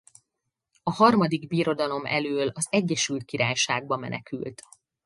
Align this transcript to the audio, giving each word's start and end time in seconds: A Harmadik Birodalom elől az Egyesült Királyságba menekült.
A 0.83 0.91
Harmadik 0.91 1.47
Birodalom 1.47 2.05
elől 2.05 2.47
az 2.47 2.67
Egyesült 2.71 3.23
Királyságba 3.23 3.97
menekült. 3.97 4.61